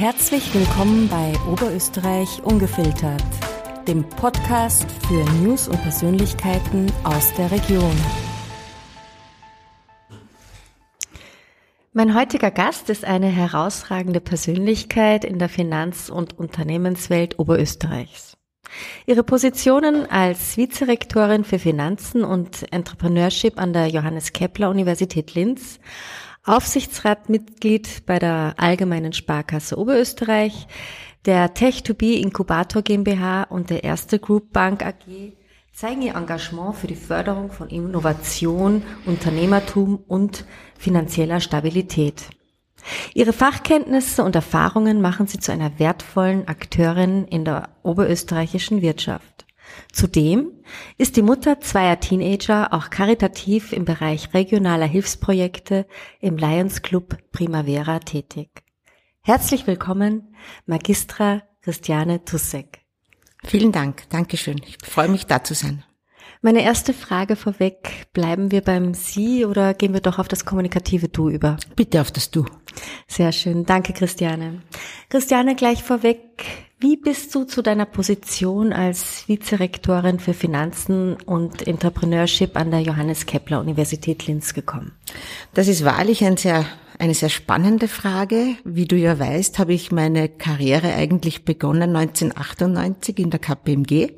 Herzlich 0.00 0.54
willkommen 0.54 1.10
bei 1.10 1.34
Oberösterreich 1.52 2.42
Ungefiltert, 2.42 3.22
dem 3.86 4.08
Podcast 4.08 4.86
für 5.06 5.22
News 5.42 5.68
und 5.68 5.76
Persönlichkeiten 5.82 6.90
aus 7.04 7.34
der 7.34 7.50
Region. 7.50 7.94
Mein 11.92 12.14
heutiger 12.14 12.50
Gast 12.50 12.88
ist 12.88 13.04
eine 13.04 13.26
herausragende 13.26 14.22
Persönlichkeit 14.22 15.22
in 15.22 15.38
der 15.38 15.50
Finanz- 15.50 16.08
und 16.08 16.38
Unternehmenswelt 16.38 17.38
Oberösterreichs. 17.38 18.38
Ihre 19.04 19.22
Positionen 19.22 20.10
als 20.10 20.56
Vizerektorin 20.56 21.44
für 21.44 21.58
Finanzen 21.58 22.24
und 22.24 22.72
Entrepreneurship 22.72 23.58
an 23.58 23.74
der 23.74 23.88
Johannes 23.88 24.32
Kepler 24.32 24.70
Universität 24.70 25.34
Linz, 25.34 25.78
Aufsichtsratmitglied 26.44 28.06
bei 28.06 28.18
der 28.18 28.54
Allgemeinen 28.56 29.12
Sparkasse 29.12 29.78
Oberösterreich, 29.78 30.66
der 31.26 31.54
Tech2B 31.54 32.14
Inkubator 32.14 32.82
GmbH 32.82 33.42
und 33.44 33.68
der 33.68 33.84
Erste 33.84 34.18
Group 34.18 34.52
Bank 34.52 34.84
AG 34.84 35.34
zeigen 35.72 36.02
ihr 36.02 36.14
Engagement 36.14 36.76
für 36.76 36.86
die 36.86 36.94
Förderung 36.94 37.52
von 37.52 37.68
Innovation, 37.68 38.82
Unternehmertum 39.06 40.02
und 40.08 40.44
finanzieller 40.78 41.40
Stabilität. 41.40 42.30
Ihre 43.14 43.32
Fachkenntnisse 43.32 44.24
und 44.24 44.34
Erfahrungen 44.34 45.00
machen 45.00 45.26
sie 45.26 45.38
zu 45.38 45.52
einer 45.52 45.78
wertvollen 45.78 46.48
Akteurin 46.48 47.26
in 47.26 47.44
der 47.44 47.68
oberösterreichischen 47.82 48.80
Wirtschaft. 48.80 49.46
Zudem 49.92 50.52
ist 50.98 51.16
die 51.16 51.22
Mutter 51.22 51.60
zweier 51.60 52.00
Teenager 52.00 52.72
auch 52.72 52.90
karitativ 52.90 53.72
im 53.72 53.84
Bereich 53.84 54.34
regionaler 54.34 54.86
Hilfsprojekte 54.86 55.86
im 56.20 56.36
Lions 56.36 56.82
Club 56.82 57.18
Primavera 57.32 57.98
tätig. 57.98 58.62
Herzlich 59.22 59.66
willkommen, 59.66 60.34
Magistra 60.66 61.42
Christiane 61.62 62.24
Tussek. 62.24 62.80
Vielen 63.44 63.72
Dank, 63.72 64.08
Dankeschön. 64.10 64.60
Ich 64.66 64.78
freue 64.84 65.08
mich, 65.08 65.26
da 65.26 65.44
zu 65.44 65.54
sein. 65.54 65.84
Meine 66.42 66.62
erste 66.62 66.94
Frage 66.94 67.36
vorweg, 67.36 68.06
bleiben 68.14 68.50
wir 68.50 68.62
beim 68.62 68.94
Sie 68.94 69.44
oder 69.44 69.74
gehen 69.74 69.92
wir 69.92 70.00
doch 70.00 70.18
auf 70.18 70.26
das 70.26 70.46
kommunikative 70.46 71.08
Du 71.08 71.28
über? 71.28 71.58
Bitte 71.76 72.00
auf 72.00 72.10
das 72.10 72.30
Du. 72.30 72.46
Sehr 73.06 73.30
schön, 73.32 73.66
danke 73.66 73.92
Christiane. 73.92 74.62
Christiane, 75.10 75.54
gleich 75.54 75.82
vorweg, 75.82 76.46
wie 76.80 76.96
bist 76.96 77.34
du 77.34 77.44
zu 77.44 77.60
deiner 77.60 77.84
Position 77.84 78.72
als 78.72 79.28
Vizerektorin 79.28 80.18
für 80.18 80.32
Finanzen 80.32 81.16
und 81.26 81.66
Entrepreneurship 81.66 82.56
an 82.56 82.70
der 82.70 82.80
Johannes 82.80 83.26
Kepler 83.26 83.60
Universität 83.60 84.26
Linz 84.26 84.54
gekommen? 84.54 84.92
Das 85.52 85.68
ist 85.68 85.84
wahrlich 85.84 86.24
ein 86.24 86.38
sehr 86.38 86.64
eine 86.98 87.14
sehr 87.14 87.28
spannende 87.30 87.88
Frage. 87.88 88.56
Wie 88.64 88.86
du 88.86 88.96
ja 88.96 89.18
weißt, 89.18 89.58
habe 89.58 89.72
ich 89.72 89.90
meine 89.90 90.28
Karriere 90.28 90.94
eigentlich 90.94 91.44
begonnen 91.44 91.96
1998 91.96 93.18
in 93.18 93.30
der 93.30 93.40
KPMG, 93.40 94.12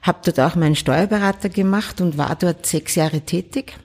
habe 0.00 0.20
dort 0.24 0.40
auch 0.40 0.56
meinen 0.56 0.76
Steuerberater 0.76 1.50
gemacht 1.50 2.00
und 2.00 2.16
war 2.18 2.34
dort 2.36 2.66
sechs 2.66 2.94
Jahre 2.94 3.20
tätig 3.22 3.78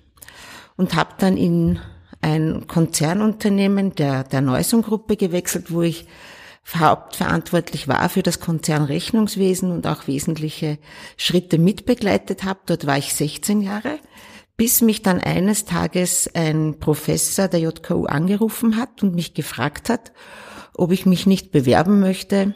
und 0.78 0.96
habe 0.96 1.16
dann 1.20 1.38
in 1.38 1.80
ein 2.22 2.66
Konzernunternehmen 2.68 3.94
der, 3.96 4.24
der 4.24 4.42
Neusung-Gruppe 4.42 5.18
gewechselt, 5.18 5.72
wo 5.72 5.82
ich 5.82 6.08
hauptverantwortlich 6.76 7.88
war 7.88 8.10
für 8.10 8.24
das 8.24 8.40
Konzernrechnungswesen 8.40 9.72
und 9.72 9.88
auch 9.88 10.08
wesentliche 10.08 10.80
Schritte 11.16 11.58
mitbegleitet 11.58 12.44
habe. 12.44 12.60
Dort 12.66 12.86
war 12.86 12.98
ich 12.98 13.14
16 13.14 13.62
Jahre 13.62 14.00
bis 14.58 14.82
mich 14.82 15.04
dann 15.04 15.22
eines 15.22 15.66
Tages 15.66 16.30
ein 16.34 16.80
Professor 16.80 17.48
der 17.48 17.60
JKU 17.60 18.06
angerufen 18.06 18.76
hat 18.76 19.04
und 19.04 19.14
mich 19.14 19.36
gefragt 19.36 19.90
hat, 19.90 20.12
ob 20.74 20.92
ich 20.92 21.06
mich 21.06 21.28
nicht 21.28 21.52
bewerben 21.52 22.00
möchte 22.00 22.56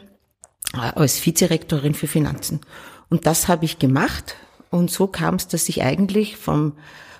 äh, 0.74 0.78
als 0.78 1.24
Vizerektorin 1.24 1.94
für 1.94 2.08
Finanzen. 2.08 2.60
Und 3.08 3.26
das 3.26 3.46
habe 3.46 3.64
ich 3.64 3.78
gemacht 3.78 4.34
und 4.70 4.90
so 4.90 5.06
kam 5.06 5.36
es, 5.36 5.46
dass 5.46 5.68
ich 5.68 5.82
eigentlich 5.82 6.36
vom 6.36 6.76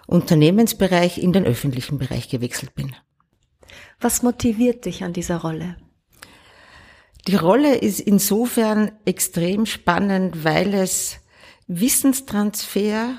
Unternehmensbereich 0.09 1.19
in 1.19 1.33
den 1.33 1.47
öffentlichen 1.47 1.99
Bereich 1.99 2.29
gewechselt 2.29 2.75
bin. 2.75 2.95
Was 4.01 4.25
motiviert 4.25 4.85
dich 4.85 5.05
an 5.05 5.13
dieser 5.13 5.37
Rolle? 5.37 5.77
Die 7.29 7.37
Rolle 7.37 7.77
ist 7.77 8.01
insofern 8.01 8.91
extrem 9.05 9.67
spannend, 9.67 10.45
weil 10.45 10.75
es 10.75 11.19
Wissenstransfer 11.69 13.15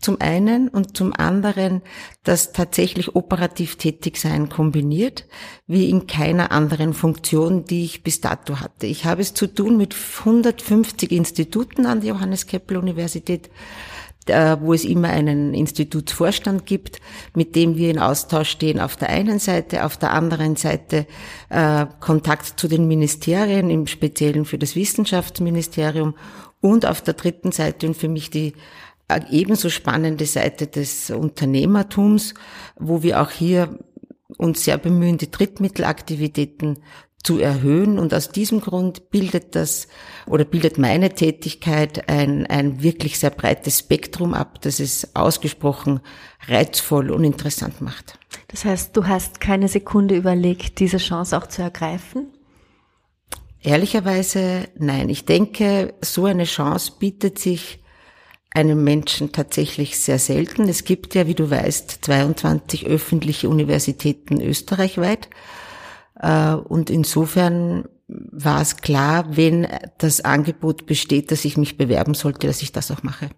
zum 0.00 0.20
einen 0.20 0.68
und 0.68 0.96
zum 0.96 1.12
anderen 1.16 1.82
das 2.22 2.52
tatsächlich 2.52 3.14
operativ 3.14 3.76
tätig 3.76 4.18
sein 4.18 4.48
kombiniert, 4.48 5.26
wie 5.66 5.88
in 5.88 6.06
keiner 6.06 6.52
anderen 6.52 6.92
Funktion, 6.92 7.64
die 7.64 7.84
ich 7.84 8.02
bis 8.02 8.20
dato 8.20 8.60
hatte. 8.60 8.86
Ich 8.86 9.04
habe 9.04 9.22
es 9.22 9.34
zu 9.34 9.46
tun 9.46 9.76
mit 9.76 9.96
150 10.20 11.12
Instituten 11.12 11.86
an 11.86 12.00
der 12.00 12.10
Johannes 12.10 12.46
Kepler 12.46 12.80
Universität, 12.80 13.50
wo 14.28 14.72
es 14.72 14.84
immer 14.84 15.08
einen 15.08 15.54
Institutsvorstand 15.54 16.66
gibt, 16.66 17.00
mit 17.34 17.54
dem 17.56 17.76
wir 17.76 17.90
in 17.90 17.98
Austausch 17.98 18.50
stehen. 18.50 18.80
Auf 18.80 18.96
der 18.96 19.10
einen 19.10 19.38
Seite, 19.38 19.84
auf 19.84 19.96
der 19.96 20.12
anderen 20.12 20.56
Seite 20.56 21.06
äh, 21.48 21.86
Kontakt 22.00 22.58
zu 22.58 22.68
den 22.68 22.88
Ministerien, 22.88 23.70
im 23.70 23.86
Speziellen 23.86 24.44
für 24.44 24.58
das 24.58 24.76
Wissenschaftsministerium 24.76 26.14
und 26.60 26.86
auf 26.86 27.02
der 27.02 27.14
dritten 27.14 27.52
Seite 27.52 27.86
und 27.86 27.96
für 27.96 28.08
mich 28.08 28.30
die 28.30 28.54
ebenso 29.30 29.70
spannende 29.70 30.26
Seite 30.26 30.66
des 30.66 31.10
Unternehmertums, 31.10 32.34
wo 32.76 33.02
wir 33.02 33.22
auch 33.22 33.30
hier 33.30 33.78
uns 34.38 34.64
sehr 34.64 34.78
bemühen, 34.78 35.18
die 35.18 35.30
Drittmittelaktivitäten 35.30 36.78
zu 37.26 37.40
erhöhen. 37.40 37.98
Und 37.98 38.14
aus 38.14 38.30
diesem 38.30 38.60
Grund 38.60 39.10
bildet 39.10 39.56
das 39.56 39.88
oder 40.26 40.44
bildet 40.44 40.78
meine 40.78 41.10
Tätigkeit 41.10 42.08
ein, 42.08 42.46
ein 42.46 42.82
wirklich 42.84 43.18
sehr 43.18 43.30
breites 43.30 43.80
Spektrum 43.80 44.32
ab, 44.32 44.60
das 44.62 44.78
es 44.78 45.16
ausgesprochen 45.16 46.00
reizvoll 46.46 47.10
und 47.10 47.24
interessant 47.24 47.80
macht. 47.80 48.18
Das 48.48 48.64
heißt, 48.64 48.96
du 48.96 49.08
hast 49.08 49.40
keine 49.40 49.66
Sekunde 49.66 50.14
überlegt, 50.14 50.78
diese 50.78 50.98
Chance 50.98 51.36
auch 51.36 51.48
zu 51.48 51.62
ergreifen? 51.62 52.28
Ehrlicherweise 53.60 54.68
nein. 54.78 55.08
Ich 55.08 55.24
denke, 55.24 55.94
so 56.00 56.26
eine 56.26 56.44
Chance 56.44 56.92
bietet 57.00 57.40
sich 57.40 57.80
einem 58.50 58.84
Menschen 58.84 59.32
tatsächlich 59.32 59.98
sehr 59.98 60.20
selten. 60.20 60.68
Es 60.68 60.84
gibt 60.84 61.16
ja, 61.16 61.26
wie 61.26 61.34
du 61.34 61.50
weißt, 61.50 61.98
22 62.02 62.86
öffentliche 62.86 63.48
Universitäten 63.48 64.40
österreichweit. 64.40 65.28
Äh, 66.20 66.54
und 66.54 66.90
insofern 66.90 67.84
war 68.08 68.60
es 68.60 68.76
klar, 68.76 69.36
wenn 69.36 69.66
das 69.98 70.20
Angebot 70.20 70.86
besteht, 70.86 71.30
dass 71.30 71.44
ich 71.44 71.56
mich 71.56 71.76
bewerben 71.76 72.14
sollte, 72.14 72.46
dass 72.46 72.62
ich 72.62 72.72
das 72.72 72.90
auch 72.90 73.02
mache. 73.02 73.30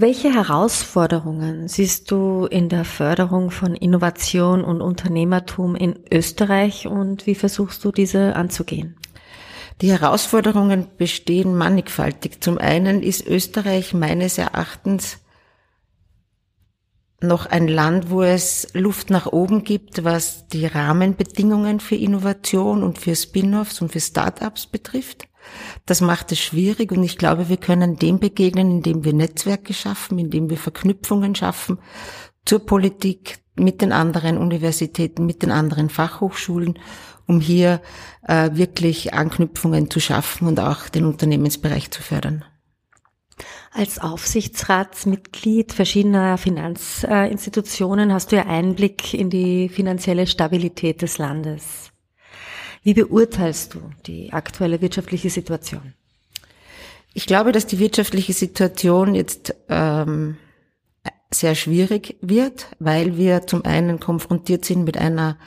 Welche 0.00 0.32
Herausforderungen 0.32 1.66
siehst 1.66 2.10
du 2.10 2.46
in 2.46 2.68
der 2.68 2.84
Förderung 2.84 3.50
von 3.50 3.74
Innovation 3.74 4.62
und 4.62 4.80
Unternehmertum 4.80 5.74
in 5.74 5.98
Österreich 6.12 6.86
und 6.86 7.26
wie 7.26 7.34
versuchst 7.34 7.84
du 7.84 7.90
diese 7.90 8.36
anzugehen? 8.36 8.96
Die 9.80 9.90
Herausforderungen 9.90 10.86
bestehen 10.96 11.56
mannigfaltig. 11.56 12.40
Zum 12.40 12.58
einen 12.58 13.02
ist 13.02 13.26
Österreich 13.26 13.92
meines 13.92 14.38
Erachtens 14.38 15.18
noch 17.20 17.46
ein 17.46 17.66
Land, 17.66 18.10
wo 18.10 18.22
es 18.22 18.68
Luft 18.74 19.10
nach 19.10 19.26
oben 19.26 19.64
gibt, 19.64 20.04
was 20.04 20.46
die 20.48 20.66
Rahmenbedingungen 20.66 21.80
für 21.80 21.96
Innovation 21.96 22.82
und 22.82 22.98
für 22.98 23.16
Spin-offs 23.16 23.80
und 23.82 23.90
für 23.90 24.00
Start-ups 24.00 24.66
betrifft. 24.66 25.28
Das 25.86 26.00
macht 26.00 26.30
es 26.32 26.38
schwierig 26.38 26.92
und 26.92 27.02
ich 27.02 27.18
glaube, 27.18 27.48
wir 27.48 27.56
können 27.56 27.96
dem 27.96 28.20
begegnen, 28.20 28.70
indem 28.70 29.04
wir 29.04 29.14
Netzwerke 29.14 29.74
schaffen, 29.74 30.18
indem 30.18 30.50
wir 30.50 30.58
Verknüpfungen 30.58 31.34
schaffen 31.34 31.78
zur 32.44 32.64
Politik 32.64 33.38
mit 33.56 33.80
den 33.80 33.92
anderen 33.92 34.38
Universitäten, 34.38 35.26
mit 35.26 35.42
den 35.42 35.50
anderen 35.50 35.88
Fachhochschulen 35.90 36.78
um 37.28 37.40
hier 37.40 37.80
äh, 38.26 38.50
wirklich 38.54 39.14
Anknüpfungen 39.14 39.90
zu 39.90 40.00
schaffen 40.00 40.48
und 40.48 40.58
auch 40.58 40.88
den 40.88 41.04
Unternehmensbereich 41.04 41.90
zu 41.90 42.02
fördern. 42.02 42.44
Als 43.72 43.98
Aufsichtsratsmitglied 43.98 45.72
verschiedener 45.72 46.38
Finanzinstitutionen 46.38 48.12
hast 48.12 48.32
du 48.32 48.36
ja 48.36 48.46
Einblick 48.46 49.14
in 49.14 49.30
die 49.30 49.68
finanzielle 49.68 50.26
Stabilität 50.26 51.02
des 51.02 51.18
Landes. 51.18 51.90
Wie 52.82 52.94
beurteilst 52.94 53.74
du 53.74 53.90
die 54.06 54.32
aktuelle 54.32 54.80
wirtschaftliche 54.80 55.30
Situation? 55.30 55.94
Ich 57.14 57.26
glaube, 57.26 57.52
dass 57.52 57.66
die 57.66 57.78
wirtschaftliche 57.78 58.32
Situation 58.32 59.14
jetzt 59.14 59.54
ähm, 59.68 60.36
sehr 61.30 61.54
schwierig 61.54 62.16
wird, 62.20 62.68
weil 62.78 63.16
wir 63.16 63.46
zum 63.46 63.64
einen 63.64 64.00
konfrontiert 64.00 64.64
sind 64.64 64.84
mit 64.84 64.96
einer 64.96 65.38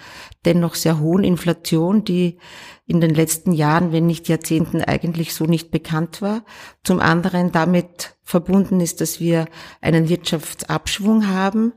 dennoch 0.45 0.75
sehr 0.75 0.99
hohen 0.99 1.23
Inflation, 1.23 2.03
die 2.03 2.37
in 2.85 3.01
den 3.01 3.13
letzten 3.15 3.51
Jahren, 3.51 3.91
wenn 3.91 4.05
nicht 4.05 4.27
Jahrzehnten 4.27 4.81
eigentlich 4.81 5.33
so 5.33 5.45
nicht 5.45 5.71
bekannt 5.71 6.21
war. 6.21 6.43
Zum 6.83 6.99
anderen 6.99 7.51
damit 7.51 8.15
verbunden 8.23 8.79
ist, 8.79 9.01
dass 9.01 9.19
wir 9.19 9.47
einen 9.81 10.09
Wirtschaftsabschwung 10.09 11.27
haben, 11.27 11.73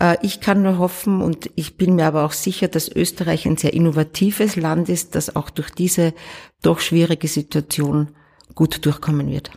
Äh, 0.00 0.16
ich 0.22 0.40
kann 0.40 0.62
nur 0.62 0.78
hoffen 0.78 1.20
und 1.20 1.50
ich 1.54 1.76
bin 1.76 1.94
mir 1.94 2.06
aber 2.06 2.24
auch 2.24 2.32
sicher, 2.32 2.68
dass 2.68 2.88
Österreich 2.88 3.46
ein 3.46 3.56
sehr 3.56 3.72
innovatives 3.74 4.56
Land 4.56 4.88
ist, 4.88 5.14
das 5.14 5.36
auch 5.36 5.50
durch 5.50 5.70
diese 5.70 6.14
doch 6.62 6.80
schwierige 6.80 7.28
Situation 7.28 8.08
gut 8.54 8.84
durchkommen 8.84 9.28
wird. 9.30 9.52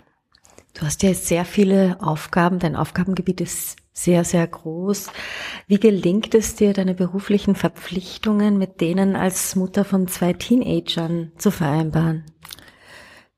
Du 0.74 0.82
hast 0.82 1.04
ja 1.04 1.14
sehr 1.14 1.46
viele 1.46 1.98
Aufgaben, 2.02 2.60
dein 2.60 2.76
Aufgabengebiet 2.76 3.42
ist 3.42 3.78
sehr, 3.94 4.24
sehr 4.24 4.48
groß. 4.48 5.08
Wie 5.68 5.80
gelingt 5.80 6.34
es 6.34 6.56
dir, 6.56 6.74
deine 6.74 6.96
beruflichen 6.96 7.56
Verpflichtungen 7.56 8.58
mit 8.58 8.82
denen 8.82 9.16
als 9.16 9.56
Mutter 9.56 9.86
von 9.86 10.08
zwei 10.08 10.34
Teenagern 10.34 11.32
zu 11.38 11.52
vereinbaren? 11.52 12.26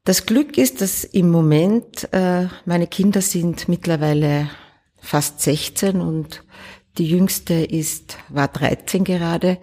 Das 0.06 0.26
Glück 0.26 0.58
ist, 0.58 0.82
dass 0.82 1.04
im 1.04 1.30
Moment 1.30 2.08
äh, 2.14 2.48
meine 2.66 2.88
Kinder 2.88 3.22
sind 3.22 3.68
mittlerweile 3.68 4.50
fast 4.98 5.42
16 5.42 6.00
und 6.00 6.44
die 6.98 7.10
jüngste 7.10 7.56
ist, 7.56 8.18
war 8.30 8.48
13 8.48 9.04
gerade, 9.04 9.58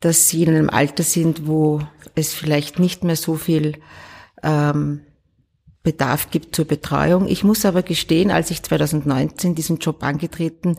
dass 0.00 0.28
sie 0.28 0.44
in 0.44 0.48
einem 0.50 0.70
Alter 0.70 1.02
sind, 1.02 1.46
wo 1.46 1.80
es 2.14 2.32
vielleicht 2.32 2.78
nicht 2.78 3.04
mehr 3.04 3.16
so 3.16 3.34
viel 3.34 3.74
ähm, 4.42 5.02
Bedarf 5.82 6.30
gibt 6.30 6.54
zur 6.54 6.64
Betreuung. 6.64 7.26
Ich 7.26 7.42
muss 7.42 7.64
aber 7.64 7.82
gestehen, 7.82 8.30
als 8.30 8.50
ich 8.50 8.62
2019 8.62 9.54
diesen 9.54 9.78
Job 9.78 10.02
angetreten 10.02 10.76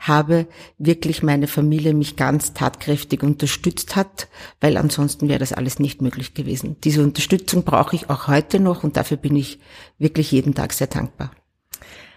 habe, 0.00 0.46
wirklich 0.78 1.22
meine 1.22 1.46
Familie 1.46 1.94
mich 1.94 2.16
ganz 2.16 2.54
tatkräftig 2.54 3.22
unterstützt 3.22 3.96
hat, 3.96 4.28
weil 4.60 4.76
ansonsten 4.76 5.28
wäre 5.28 5.38
das 5.38 5.52
alles 5.52 5.78
nicht 5.78 6.00
möglich 6.00 6.34
gewesen. 6.34 6.76
Diese 6.84 7.02
Unterstützung 7.02 7.64
brauche 7.64 7.96
ich 7.96 8.08
auch 8.08 8.28
heute 8.28 8.60
noch 8.60 8.82
und 8.82 8.96
dafür 8.96 9.16
bin 9.16 9.36
ich 9.36 9.58
wirklich 9.98 10.32
jeden 10.32 10.54
Tag 10.54 10.72
sehr 10.72 10.86
dankbar. 10.86 11.30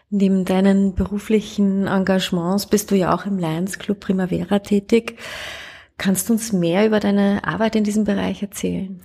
Neben 0.10 0.44
deinen 0.44 0.96
beruflichen 0.96 1.88
Engagements 1.88 2.66
bist 2.66 2.90
du 2.90 2.96
ja 2.96 3.14
auch 3.14 3.26
im 3.26 3.38
Lions 3.38 3.78
Club 3.78 4.00
Primavera 4.00 4.60
tätig. 4.60 5.18
Kannst 5.98 6.30
du 6.30 6.34
uns 6.34 6.52
mehr 6.52 6.88
über 6.88 7.00
deine 7.00 7.44
Arbeit 7.44 7.76
in 7.76 7.84
diesem 7.84 8.06
Bereich 8.06 8.42
erzählen? 8.42 9.02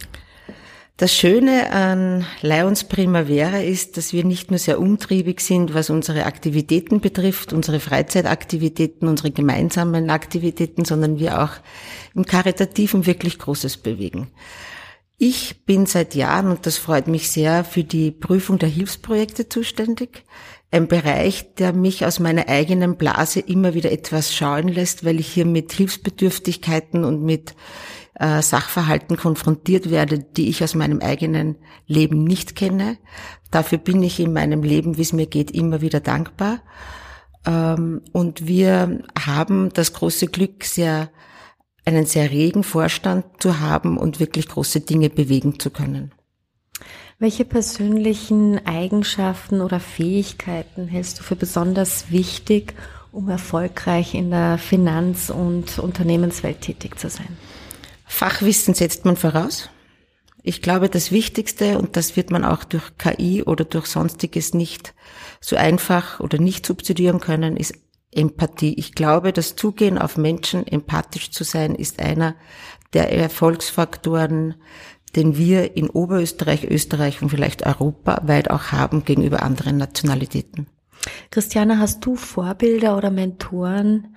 Das 0.97 1.13
Schöne 1.13 1.73
an 1.73 2.25
Lions 2.41 2.85
Primavera 2.85 3.59
ist, 3.59 3.97
dass 3.97 4.13
wir 4.13 4.25
nicht 4.25 4.53
nur 4.53 4.59
sehr 4.59 4.79
umtriebig 4.79 5.41
sind, 5.41 5.75
was 5.75 5.91
unsere 5.91 6.25
Aktivitäten 6.25 7.01
betrifft, 7.01 7.53
unsere 7.53 7.81
Freizeitaktivitäten, 7.81 9.09
unsere 9.09 9.33
gemeinsamen 9.33 10.09
Aktivitäten, 10.09 10.85
sondern 10.85 11.19
wir 11.19 11.43
auch 11.43 11.51
im 12.15 12.25
Karitativen 12.25 13.07
wirklich 13.07 13.41
Großes 13.41 13.79
bewegen. 13.79 14.29
Ich 15.19 15.65
bin 15.65 15.87
seit 15.87 16.15
Jahren, 16.15 16.49
und 16.49 16.65
das 16.65 16.77
freut 16.77 17.09
mich 17.09 17.29
sehr, 17.29 17.65
für 17.65 17.83
die 17.83 18.13
Prüfung 18.13 18.61
der 18.61 18.69
Hilfsprojekte 18.69 19.49
zuständig 19.49 20.23
ein 20.71 20.87
Bereich, 20.87 21.55
der 21.55 21.73
mich 21.73 22.05
aus 22.05 22.21
meiner 22.21 22.49
eigenen 22.49 22.97
Blase 22.97 23.41
immer 23.41 23.75
wieder 23.75 23.93
etwas 23.93 24.35
schauen 24.35 24.69
lässt, 24.69 25.05
weil 25.05 25.19
ich 25.19 25.29
hier 25.29 25.47
mit 25.47 25.73
Hilfsbedürftigkeiten 25.73 27.05
und 27.05 27.23
mit 27.23 27.55
äh, 28.15 28.43
Sachverhalten 28.43 29.17
konfrontiert 29.17 29.91
werde, 29.91 30.19
die 30.19 30.49
ich 30.49 30.63
aus 30.63 30.75
meinem 30.75 31.01
eigenen 31.01 31.57
Leben 31.87 32.25
nicht 32.25 32.57
kenne. 32.57 32.97
Dafür 33.51 33.79
bin 33.79 34.03
ich 34.03 34.21
in 34.21 34.33
meinem 34.33 34.63
Leben, 34.63 34.97
wie 34.97 35.03
es 35.03 35.13
mir 35.13 35.27
geht, 35.27 35.51
immer 35.51 35.81
wieder 35.81 36.01
dankbar. 36.01 36.61
Ähm, 37.47 38.03
und 38.13 38.47
wir 38.47 39.03
haben 39.19 39.71
das 39.73 39.93
große 39.93 40.29
Glück, 40.29 40.65
sehr, 40.65 41.11
einen 41.85 42.07
sehr 42.07 42.31
regen 42.31 42.63
Vorstand 42.63 43.25
zu 43.41 43.61
haben 43.61 43.99
und 43.99 44.21
wirklich 44.21 44.49
große 44.49 44.81
Dinge 44.81 45.11
bewegen 45.11 45.59
zu 45.59 45.71
können. 45.71 46.13
Welche 47.19 47.45
persönlichen 47.45 48.67
Eigenschaften 48.67 49.61
oder 49.61 49.79
Fähigkeiten 49.79 50.89
hältst 50.89 51.21
du 51.21 51.23
für 51.23 51.37
besonders 51.37 52.11
wichtig, 52.11 52.75
um 53.13 53.29
erfolgreich 53.29 54.15
in 54.15 54.31
der 54.31 54.59
Finanz- 54.59 55.31
und 55.31 55.79
Unternehmenswelt 55.79 56.61
tätig 56.61 56.99
zu 56.99 57.09
sein? 57.09 57.37
Fachwissen 58.05 58.75
setzt 58.75 59.05
man 59.05 59.17
voraus. 59.17 59.71
Ich 60.43 60.61
glaube, 60.61 60.91
das 60.91 61.11
Wichtigste, 61.11 61.79
und 61.79 61.97
das 61.97 62.17
wird 62.17 62.31
man 62.31 62.45
auch 62.45 62.65
durch 62.65 62.99
KI 62.99 63.43
oder 63.43 63.65
durch 63.65 63.87
Sonstiges 63.87 64.53
nicht 64.53 64.95
so 65.41 65.57
einfach 65.57 66.21
oder 66.21 66.39
nicht 66.39 66.67
subsidieren 66.67 67.19
können, 67.19 67.57
ist 67.57 67.75
Empathie. 68.13 68.75
Ich 68.75 68.93
glaube, 68.93 69.33
das 69.33 69.57
Zugehen 69.57 69.99
auf 69.99 70.17
Menschen, 70.17 70.67
empathisch 70.67 71.31
zu 71.31 71.45
sein, 71.45 71.75
ist 71.75 72.01
einer 72.01 72.35
der 72.93 73.13
Erfolgsfaktoren, 73.13 74.55
den 75.17 75.37
wir 75.37 75.77
in 75.77 75.89
Oberösterreich, 75.89 76.65
Österreich 76.65 77.23
und 77.23 77.31
vielleicht 77.31 77.65
europaweit 77.65 78.51
auch 78.51 78.73
haben 78.73 79.05
gegenüber 79.05 79.43
anderen 79.43 79.77
Nationalitäten. 79.77 80.67
Christiane, 81.31 81.79
hast 81.79 82.05
du 82.05 82.17
Vorbilder 82.17 82.97
oder 82.97 83.11
Mentoren, 83.11 84.17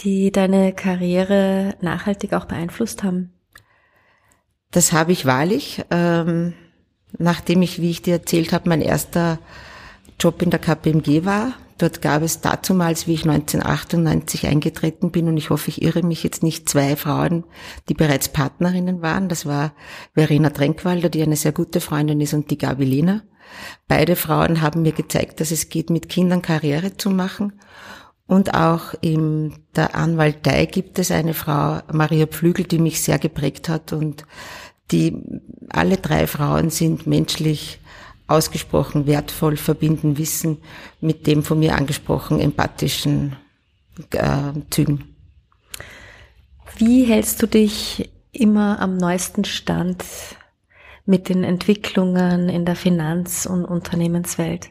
die 0.00 0.32
deine 0.32 0.72
Karriere 0.72 1.74
nachhaltig 1.80 2.32
auch 2.32 2.46
beeinflusst 2.46 3.02
haben? 3.02 3.32
Das 4.70 4.92
habe 4.92 5.12
ich 5.12 5.26
wahrlich. 5.26 5.82
Ähm, 5.90 6.54
nachdem 7.18 7.62
ich, 7.62 7.80
wie 7.80 7.90
ich 7.90 8.02
dir 8.02 8.14
erzählt 8.14 8.52
habe, 8.52 8.68
mein 8.68 8.80
erster 8.80 9.38
Job 10.18 10.42
in 10.42 10.50
der 10.50 10.60
KPMG 10.60 11.24
war, 11.24 11.54
Dort 11.80 12.02
gab 12.02 12.22
es 12.22 12.42
dazumals, 12.42 13.06
wie 13.06 13.14
ich 13.14 13.24
1998 13.26 14.46
eingetreten 14.46 15.10
bin, 15.10 15.28
und 15.28 15.38
ich 15.38 15.48
hoffe, 15.48 15.70
ich 15.70 15.80
irre 15.80 16.02
mich 16.02 16.22
jetzt 16.22 16.42
nicht, 16.42 16.68
zwei 16.68 16.94
Frauen, 16.94 17.44
die 17.88 17.94
bereits 17.94 18.28
Partnerinnen 18.28 19.00
waren. 19.00 19.30
Das 19.30 19.46
war 19.46 19.72
Verena 20.12 20.50
Tränkwalder, 20.50 21.08
die 21.08 21.22
eine 21.22 21.36
sehr 21.36 21.52
gute 21.52 21.80
Freundin 21.80 22.20
ist, 22.20 22.34
und 22.34 22.50
die 22.50 22.58
Gabi 22.58 22.84
Lehner. 22.84 23.22
Beide 23.88 24.14
Frauen 24.14 24.60
haben 24.60 24.82
mir 24.82 24.92
gezeigt, 24.92 25.40
dass 25.40 25.52
es 25.52 25.70
geht, 25.70 25.88
mit 25.88 26.10
Kindern 26.10 26.42
Karriere 26.42 26.98
zu 26.98 27.08
machen. 27.08 27.54
Und 28.30 28.54
auch 28.54 28.94
in 29.00 29.54
der 29.74 29.96
Anwaltei 29.96 30.66
gibt 30.66 31.00
es 31.00 31.10
eine 31.10 31.34
Frau, 31.34 31.80
Maria 31.92 32.26
Pflügel, 32.26 32.64
die 32.64 32.78
mich 32.78 33.02
sehr 33.02 33.18
geprägt 33.18 33.68
hat 33.68 33.92
und 33.92 34.24
die 34.92 35.16
alle 35.68 35.96
drei 35.96 36.28
Frauen 36.28 36.70
sind 36.70 37.08
menschlich 37.08 37.80
ausgesprochen 38.28 39.08
wertvoll, 39.08 39.56
verbinden 39.56 40.16
Wissen 40.16 40.58
mit 41.00 41.26
dem 41.26 41.42
von 41.42 41.58
mir 41.58 41.74
angesprochen 41.74 42.38
empathischen 42.38 43.34
äh, 44.12 44.52
Zügen. 44.70 45.16
Wie 46.76 47.02
hältst 47.02 47.42
du 47.42 47.48
dich 47.48 48.12
immer 48.30 48.78
am 48.78 48.96
neuesten 48.96 49.44
Stand 49.44 50.04
mit 51.04 51.28
den 51.28 51.42
Entwicklungen 51.42 52.48
in 52.48 52.64
der 52.64 52.76
Finanz- 52.76 53.44
und 53.44 53.64
Unternehmenswelt? 53.64 54.70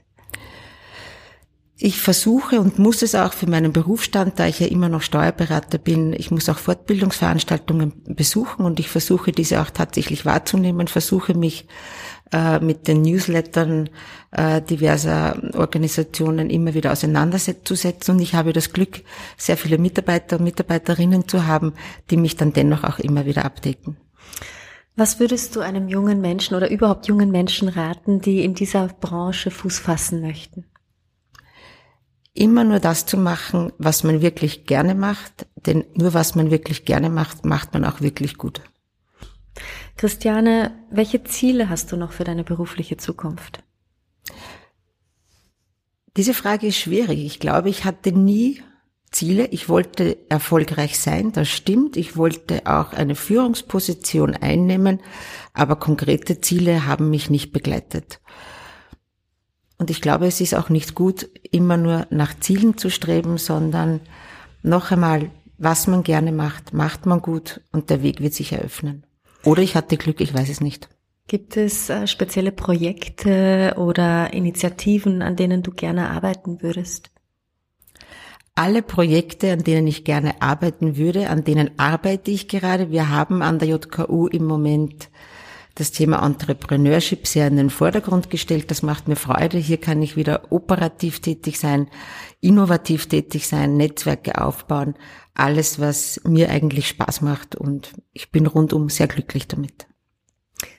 Ich 1.81 2.01
versuche 2.01 2.59
und 2.59 2.77
muss 2.77 3.01
es 3.03 3.15
auch 3.15 3.31
für 3.31 3.47
meinen 3.47 3.71
Berufsstand, 3.71 4.37
da 4.37 4.47
ich 4.47 4.59
ja 4.59 4.67
immer 4.67 4.89
noch 4.89 5.01
Steuerberater 5.01 5.77
bin, 5.77 6.11
ich 6.11 6.29
muss 6.29 6.49
auch 6.49 6.57
Fortbildungsveranstaltungen 6.57 7.93
besuchen 8.05 8.65
und 8.65 8.81
ich 8.81 8.89
versuche 8.89 9.31
diese 9.31 9.61
auch 9.61 9.69
tatsächlich 9.69 10.25
wahrzunehmen, 10.25 10.89
versuche 10.89 11.35
mich 11.35 11.67
äh, 12.33 12.59
mit 12.59 12.89
den 12.89 13.01
Newslettern 13.03 13.89
äh, 14.31 14.61
diverser 14.61 15.41
Organisationen 15.53 16.49
immer 16.49 16.73
wieder 16.73 16.91
auseinanderzusetzen. 16.91 18.15
Und 18.15 18.21
ich 18.21 18.33
habe 18.33 18.51
das 18.51 18.73
Glück, 18.73 19.03
sehr 19.37 19.55
viele 19.55 19.77
Mitarbeiter 19.77 20.35
und 20.35 20.43
Mitarbeiterinnen 20.43 21.29
zu 21.29 21.47
haben, 21.47 21.75
die 22.09 22.17
mich 22.17 22.35
dann 22.35 22.51
dennoch 22.51 22.83
auch 22.83 22.99
immer 22.99 23.25
wieder 23.25 23.45
abdecken. 23.45 23.95
Was 24.97 25.21
würdest 25.21 25.55
du 25.55 25.61
einem 25.61 25.87
jungen 25.87 26.19
Menschen 26.19 26.57
oder 26.57 26.69
überhaupt 26.69 27.07
jungen 27.07 27.31
Menschen 27.31 27.69
raten, 27.69 28.19
die 28.19 28.43
in 28.43 28.53
dieser 28.53 28.89
Branche 28.89 29.49
Fuß 29.49 29.79
fassen 29.79 30.19
möchten? 30.19 30.65
Immer 32.33 32.63
nur 32.63 32.79
das 32.79 33.05
zu 33.05 33.17
machen, 33.17 33.73
was 33.77 34.03
man 34.03 34.21
wirklich 34.21 34.65
gerne 34.65 34.95
macht, 34.95 35.47
denn 35.55 35.85
nur 35.95 36.13
was 36.13 36.35
man 36.35 36.51
wirklich 36.51 36.85
gerne 36.85 37.09
macht, 37.09 37.45
macht 37.45 37.73
man 37.73 37.85
auch 37.85 38.01
wirklich 38.01 38.37
gut. 38.37 38.61
Christiane, 39.97 40.71
welche 40.89 41.23
Ziele 41.23 41.69
hast 41.69 41.91
du 41.91 41.97
noch 41.97 42.13
für 42.13 42.23
deine 42.23 42.43
berufliche 42.43 42.97
Zukunft? 42.97 43.63
Diese 46.15 46.33
Frage 46.33 46.67
ist 46.67 46.77
schwierig. 46.77 47.25
Ich 47.25 47.39
glaube, 47.39 47.69
ich 47.69 47.85
hatte 47.85 48.11
nie 48.11 48.61
Ziele. 49.11 49.47
Ich 49.47 49.69
wollte 49.69 50.17
erfolgreich 50.29 50.99
sein, 50.99 51.31
das 51.31 51.49
stimmt. 51.49 51.97
Ich 51.97 52.15
wollte 52.15 52.65
auch 52.65 52.93
eine 52.93 53.15
Führungsposition 53.15 54.35
einnehmen, 54.35 54.99
aber 55.53 55.77
konkrete 55.77 56.41
Ziele 56.41 56.85
haben 56.85 57.09
mich 57.09 57.29
nicht 57.29 57.51
begleitet. 57.51 58.21
Und 59.79 59.89
ich 59.89 60.01
glaube, 60.01 60.27
es 60.27 60.41
ist 60.41 60.53
auch 60.53 60.69
nicht 60.69 60.93
gut, 60.93 61.27
immer 61.51 61.77
nur 61.77 62.05
nach 62.09 62.37
Zielen 62.39 62.77
zu 62.77 62.89
streben, 62.89 63.37
sondern 63.37 64.01
noch 64.61 64.91
einmal, 64.91 65.31
was 65.57 65.87
man 65.87 66.03
gerne 66.03 66.33
macht, 66.33 66.73
macht 66.73 67.05
man 67.05 67.21
gut 67.21 67.61
und 67.71 67.89
der 67.89 68.03
Weg 68.03 68.21
wird 68.21 68.33
sich 68.33 68.51
eröffnen. 68.51 69.05
Oder 69.45 69.61
ich 69.63 69.75
hatte 69.75 69.97
Glück, 69.97 70.19
ich 70.19 70.33
weiß 70.33 70.49
es 70.49 70.59
nicht. 70.59 70.89
Gibt 71.27 71.55
es 71.55 71.89
äh, 71.89 72.07
spezielle 72.07 72.51
Projekte 72.51 73.75
oder 73.77 74.33
Initiativen, 74.33 75.21
an 75.21 75.35
denen 75.35 75.63
du 75.63 75.71
gerne 75.71 76.09
arbeiten 76.09 76.61
würdest? 76.61 77.11
Alle 78.55 78.81
Projekte, 78.81 79.53
an 79.53 79.63
denen 79.63 79.87
ich 79.87 80.03
gerne 80.03 80.41
arbeiten 80.41 80.97
würde, 80.97 81.29
an 81.29 81.45
denen 81.45 81.79
arbeite 81.79 82.31
ich 82.31 82.49
gerade. 82.49 82.91
Wir 82.91 83.09
haben 83.09 83.41
an 83.41 83.59
der 83.59 83.69
JKU 83.69 84.27
im 84.27 84.43
Moment 84.43 85.09
das 85.79 85.91
Thema 85.91 86.25
Entrepreneurship 86.25 87.25
sehr 87.25 87.47
in 87.47 87.55
den 87.55 87.69
Vordergrund 87.69 88.29
gestellt. 88.29 88.69
Das 88.69 88.83
macht 88.83 89.07
mir 89.07 89.15
Freude. 89.15 89.57
Hier 89.57 89.77
kann 89.77 90.01
ich 90.01 90.15
wieder 90.15 90.51
operativ 90.51 91.21
tätig 91.21 91.59
sein, 91.59 91.89
innovativ 92.41 93.07
tätig 93.07 93.47
sein, 93.47 93.77
Netzwerke 93.77 94.41
aufbauen. 94.41 94.95
Alles, 95.33 95.79
was 95.79 96.21
mir 96.25 96.49
eigentlich 96.49 96.87
Spaß 96.87 97.21
macht. 97.21 97.55
Und 97.55 97.93
ich 98.11 98.31
bin 98.31 98.45
rundum 98.45 98.89
sehr 98.89 99.07
glücklich 99.07 99.47
damit. 99.47 99.87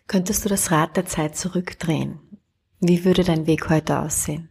Könntest 0.06 0.44
du 0.44 0.48
das 0.48 0.70
Rad 0.70 0.96
der 0.96 1.06
Zeit 1.06 1.36
zurückdrehen? 1.36 2.20
Wie 2.80 3.04
würde 3.04 3.24
dein 3.24 3.46
Weg 3.46 3.70
heute 3.70 4.00
aussehen? 4.00 4.48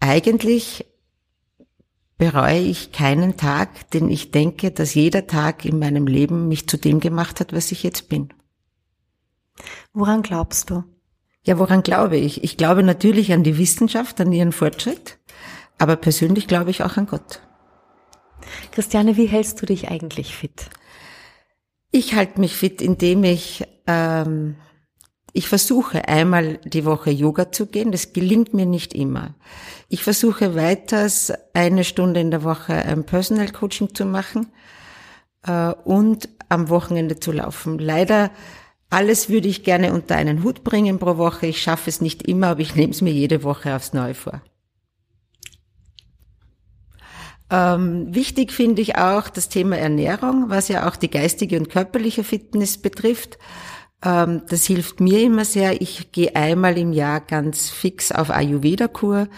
Eigentlich 0.00 0.86
bereue 2.16 2.60
ich 2.60 2.90
keinen 2.90 3.36
Tag, 3.36 3.90
denn 3.90 4.10
ich 4.10 4.32
denke, 4.32 4.72
dass 4.72 4.94
jeder 4.94 5.26
Tag 5.26 5.64
in 5.64 5.78
meinem 5.78 6.06
Leben 6.06 6.48
mich 6.48 6.68
zu 6.68 6.76
dem 6.76 6.98
gemacht 6.98 7.38
hat, 7.38 7.52
was 7.52 7.70
ich 7.70 7.84
jetzt 7.84 8.08
bin. 8.08 8.32
Woran 9.92 10.22
glaubst 10.22 10.70
du? 10.70 10.84
Ja, 11.42 11.58
woran 11.58 11.82
glaube 11.82 12.16
ich? 12.16 12.44
Ich 12.44 12.56
glaube 12.56 12.82
natürlich 12.82 13.32
an 13.32 13.42
die 13.42 13.58
Wissenschaft, 13.58 14.20
an 14.20 14.32
ihren 14.32 14.52
Fortschritt, 14.52 15.18
aber 15.78 15.96
persönlich 15.96 16.46
glaube 16.46 16.70
ich 16.70 16.82
auch 16.82 16.96
an 16.96 17.06
Gott. 17.06 17.40
Christiane, 18.72 19.16
wie 19.16 19.26
hältst 19.26 19.60
du 19.60 19.66
dich 19.66 19.88
eigentlich 19.88 20.34
fit? 20.34 20.70
Ich 21.90 22.14
halte 22.14 22.40
mich 22.40 22.54
fit, 22.54 22.82
indem 22.82 23.24
ich 23.24 23.64
ähm, 23.86 24.56
ich 25.32 25.48
versuche 25.48 26.08
einmal 26.08 26.58
die 26.64 26.84
Woche 26.84 27.10
Yoga 27.10 27.52
zu 27.52 27.66
gehen. 27.66 27.92
Das 27.92 28.12
gelingt 28.12 28.54
mir 28.54 28.66
nicht 28.66 28.94
immer. 28.94 29.34
Ich 29.88 30.02
versuche 30.02 30.54
weiters 30.54 31.32
eine 31.54 31.84
Stunde 31.84 32.20
in 32.20 32.30
der 32.30 32.42
Woche 32.42 32.74
ein 32.74 33.04
Personal 33.04 33.48
Coaching 33.50 33.94
zu 33.94 34.04
machen 34.04 34.48
äh, 35.46 35.72
und 35.84 36.28
am 36.48 36.70
Wochenende 36.70 37.20
zu 37.20 37.32
laufen. 37.32 37.78
Leider 37.78 38.30
alles 38.90 39.28
würde 39.28 39.48
ich 39.48 39.64
gerne 39.64 39.92
unter 39.92 40.16
einen 40.16 40.42
Hut 40.42 40.64
bringen 40.64 40.98
pro 40.98 41.16
Woche. 41.16 41.46
Ich 41.46 41.60
schaffe 41.60 41.90
es 41.90 42.00
nicht 42.00 42.26
immer, 42.26 42.48
aber 42.48 42.60
ich 42.60 42.74
nehme 42.74 42.92
es 42.92 43.02
mir 43.02 43.12
jede 43.12 43.42
Woche 43.42 43.74
aufs 43.74 43.92
Neue 43.92 44.14
vor. 44.14 44.42
Ähm, 47.50 48.14
wichtig 48.14 48.52
finde 48.52 48.82
ich 48.82 48.96
auch 48.96 49.28
das 49.28 49.48
Thema 49.48 49.76
Ernährung, 49.78 50.46
was 50.48 50.68
ja 50.68 50.86
auch 50.88 50.96
die 50.96 51.10
geistige 51.10 51.58
und 51.58 51.70
körperliche 51.70 52.24
Fitness 52.24 52.76
betrifft. 52.78 53.38
Ähm, 54.04 54.42
das 54.48 54.64
hilft 54.64 55.00
mir 55.00 55.22
immer 55.22 55.44
sehr. 55.44 55.80
Ich 55.82 56.12
gehe 56.12 56.36
einmal 56.36 56.78
im 56.78 56.92
Jahr 56.92 57.20
ganz 57.20 57.68
fix 57.68 58.12
auf 58.12 58.30
Ayurveda-Kur. 58.30 59.28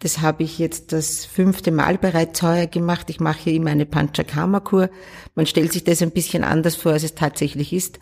Das 0.00 0.20
habe 0.20 0.42
ich 0.42 0.58
jetzt 0.58 0.92
das 0.92 1.24
fünfte 1.24 1.70
Mal 1.72 1.96
bereits 1.96 2.42
heuer 2.42 2.66
gemacht. 2.66 3.08
Ich 3.08 3.20
mache 3.20 3.44
hier 3.44 3.54
immer 3.54 3.70
eine 3.70 3.86
Panchakarma-Kur. 3.86 4.90
Man 5.34 5.46
stellt 5.46 5.72
sich 5.72 5.84
das 5.84 6.02
ein 6.02 6.10
bisschen 6.10 6.44
anders 6.44 6.76
vor, 6.76 6.92
als 6.92 7.02
es 7.02 7.14
tatsächlich 7.14 7.72
ist. 7.72 7.98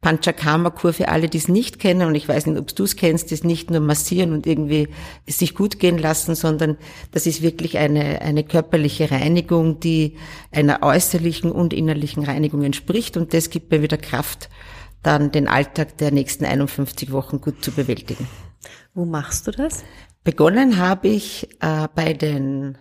Panchakarma-Kur 0.00 0.92
für 0.92 1.08
alle, 1.08 1.28
die 1.28 1.38
es 1.38 1.48
nicht 1.48 1.80
kennen, 1.80 2.06
und 2.06 2.14
ich 2.14 2.28
weiß 2.28 2.46
nicht, 2.46 2.58
ob 2.58 2.74
du 2.74 2.84
es 2.84 2.94
kennst, 2.94 3.32
ist 3.32 3.44
nicht 3.44 3.70
nur 3.70 3.80
massieren 3.80 4.32
und 4.32 4.46
irgendwie 4.46 4.88
sich 5.26 5.56
gut 5.56 5.80
gehen 5.80 5.98
lassen, 5.98 6.36
sondern 6.36 6.78
das 7.10 7.26
ist 7.26 7.42
wirklich 7.42 7.78
eine, 7.78 8.22
eine 8.22 8.44
körperliche 8.44 9.10
Reinigung, 9.10 9.80
die 9.80 10.16
einer 10.52 10.82
äußerlichen 10.82 11.50
und 11.50 11.72
innerlichen 11.74 12.22
Reinigung 12.22 12.62
entspricht 12.62 13.16
und 13.16 13.34
das 13.34 13.50
gibt 13.50 13.72
mir 13.72 13.82
wieder 13.82 13.96
Kraft, 13.98 14.48
dann 15.02 15.30
den 15.30 15.48
Alltag 15.48 15.96
der 15.98 16.10
nächsten 16.10 16.44
51 16.44 17.12
Wochen 17.12 17.40
gut 17.40 17.64
zu 17.64 17.72
bewältigen. 17.72 18.28
Wo 18.94 19.04
machst 19.04 19.46
du 19.46 19.52
das? 19.52 19.84
Begonnen 20.24 20.78
habe 20.78 21.08
ich 21.08 21.48
äh, 21.60 21.88
bei 21.94 22.12
den 22.12 22.78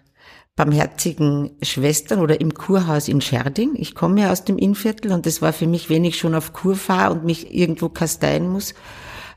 barmherzigen 0.58 1.52
Schwestern 1.62 2.20
oder 2.20 2.42
im 2.42 2.54
Kurhaus 2.54 3.08
in 3.08 3.22
Scherding. 3.22 3.76
Ich 3.76 3.94
komme 3.94 4.22
ja 4.22 4.32
aus 4.32 4.44
dem 4.44 4.58
Innviertel 4.58 5.12
und 5.12 5.28
es 5.28 5.42
war 5.42 5.54
für 5.54 5.68
mich, 5.68 5.90
wenn 5.90 6.04
ich 6.04 6.18
schon 6.18 6.34
auf 6.34 6.52
Kur 6.52 6.76
fahre 6.76 7.14
und 7.14 7.24
mich 7.24 7.54
irgendwo 7.54 7.90
kasteien 7.90 8.50
muss, 8.50 8.74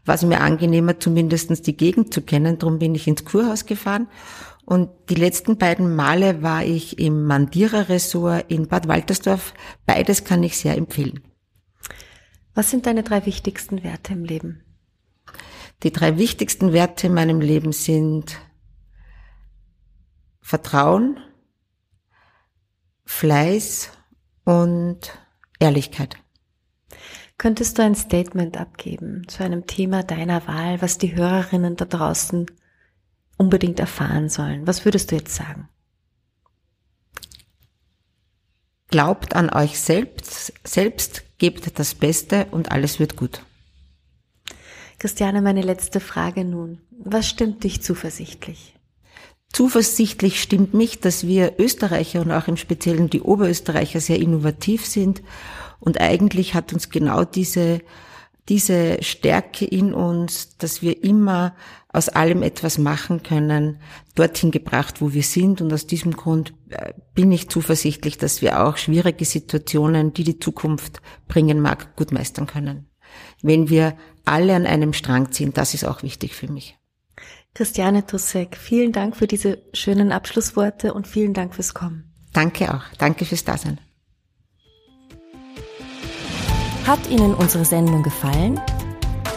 war 0.07 0.15
es 0.15 0.23
mir 0.23 0.41
angenehmer, 0.41 0.99
zumindestens 0.99 1.61
die 1.61 1.77
Gegend 1.77 2.15
zu 2.15 2.23
kennen. 2.23 2.59
Darum 2.59 2.79
bin 2.79 2.95
ich 2.95 3.07
ins 3.07 3.25
Kurhaus 3.25 3.67
gefahren. 3.67 4.09
Und 4.65 4.89
die 5.11 5.15
letzten 5.15 5.59
beiden 5.59 5.95
Male 5.95 6.43
war 6.43 6.65
ich 6.65 6.99
im 6.99 7.27
Mandira-Ressort 7.27 8.47
in 8.49 8.69
Bad 8.69 8.89
Waltersdorf. 8.89 9.53
Beides 9.85 10.25
kann 10.25 10.43
ich 10.43 10.57
sehr 10.57 10.77
empfehlen. 10.77 11.21
Was 12.61 12.69
sind 12.69 12.85
deine 12.85 13.03
drei 13.03 13.25
wichtigsten 13.25 13.83
Werte 13.85 14.13
im 14.13 14.23
Leben? 14.23 14.63
Die 15.83 15.91
drei 15.91 16.19
wichtigsten 16.19 16.75
Werte 16.75 17.07
in 17.07 17.15
meinem 17.15 17.41
Leben 17.41 17.73
sind 17.73 18.39
Vertrauen, 20.43 21.19
Fleiß 23.07 23.91
und 24.45 25.19
Ehrlichkeit. 25.59 26.19
Könntest 27.39 27.79
du 27.79 27.83
ein 27.83 27.95
Statement 27.95 28.59
abgeben 28.59 29.27
zu 29.27 29.43
einem 29.43 29.67
Thema 29.67 30.03
deiner 30.03 30.47
Wahl, 30.47 30.83
was 30.83 30.99
die 30.99 31.17
Hörerinnen 31.17 31.77
da 31.77 31.87
draußen 31.87 32.45
unbedingt 33.39 33.81
erfahren 33.81 34.29
sollen? 34.29 34.67
Was 34.67 34.85
würdest 34.85 35.13
du 35.13 35.15
jetzt 35.15 35.35
sagen? 35.35 35.71
Glaubt 38.91 39.37
an 39.37 39.51
euch 39.51 39.79
selbst, 39.81 40.53
selbst 40.65 41.23
gebt 41.39 41.79
das 41.79 41.95
Beste 41.95 42.47
und 42.51 42.73
alles 42.73 42.99
wird 42.99 43.17
gut. 43.17 43.43
Christiane, 44.99 45.43
meine 45.43 45.63
letzte 45.63 46.01
Frage 46.01 46.45
nun. 46.45 46.81
Was 46.91 47.29
stimmt 47.29 47.65
dich 47.65 47.83
zuversichtlich? 47.83 48.75
Zuversichtlich 49.53 50.43
stimmt 50.43 50.75
mich, 50.75 51.01
dass 51.01 51.27
wir 51.27 51.55
Österreicher 51.59 52.21
und 52.21 52.31
auch 52.31 52.49
im 52.49 52.57
Speziellen 52.57 53.11
die 53.11 53.23
Oberösterreicher 53.23 54.01
sehr 54.01 54.19
innovativ 54.19 54.87
sind 54.87 55.23
und 55.81 56.01
eigentlich 56.01 56.55
hat 56.55 56.73
uns 56.73 56.91
genau 56.91 57.25
diese 57.25 57.81
diese 58.49 59.03
Stärke 59.03 59.65
in 59.65 59.95
uns, 59.95 60.57
dass 60.59 60.83
wir 60.83 61.05
immer 61.05 61.55
aus 61.93 62.09
allem 62.09 62.43
etwas 62.43 62.79
machen 62.79 63.23
können, 63.23 63.81
dorthin 64.15 64.51
gebracht, 64.51 65.01
wo 65.01 65.13
wir 65.13 65.23
sind. 65.23 65.61
Und 65.61 65.73
aus 65.73 65.87
diesem 65.87 66.13
Grund 66.13 66.55
äh, 66.69 66.93
bin 67.15 67.33
ich 67.33 67.49
zuversichtlich, 67.49 68.17
dass 68.19 68.43
wir 68.43 68.65
auch 68.65 68.77
schwierige 68.77 69.25
Situationen, 69.25 70.13
die 70.13 70.25
die 70.25 70.39
Zukunft 70.39 71.01
bringen 71.27 71.61
mag, 71.61 71.97
gut 71.97 72.13
meistern 72.13 72.47
können. 72.47 72.89
Wenn 73.43 73.69
wir 73.69 73.97
alle 74.25 74.55
an 74.55 74.67
einem 74.67 74.93
Strang 74.93 75.33
ziehen, 75.33 75.53
das 75.53 75.75
ist 75.75 75.85
auch 75.85 76.03
wichtig 76.03 76.35
für 76.35 76.51
mich. 76.51 76.77
Christiane 77.55 78.07
Tussek, 78.07 78.57
vielen 78.57 78.93
Dank 78.93 79.17
für 79.17 79.27
diese 79.27 79.59
schönen 79.73 80.13
Abschlussworte 80.13 80.95
und 80.95 81.09
vielen 81.09 81.35
Dank 81.35 81.55
fürs 81.55 81.75
Kommen. 81.75 82.13
Danke 82.33 82.73
auch. 82.73 82.85
Danke 82.99 83.25
fürs 83.25 83.45
Dasein. 83.45 83.81
Hat 86.87 87.11
Ihnen 87.11 87.35
unsere 87.35 87.65
Sendung 87.65 88.05
gefallen? 88.05 88.61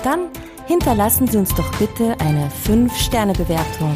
Dann 0.04 0.30
hinterlassen 0.68 1.28
Sie 1.28 1.38
uns 1.38 1.54
doch 1.56 1.70
bitte 1.78 2.16
eine 2.20 2.50
5-Sterne-Bewertung 2.66 3.96